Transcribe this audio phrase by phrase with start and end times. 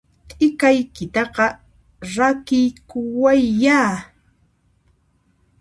[0.29, 1.45] T'ikaykitaqa
[2.13, 3.79] rakiykuwayyá!